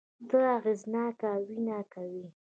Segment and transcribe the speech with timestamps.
[0.29, 2.25] ته اغېزناکه وينه کوې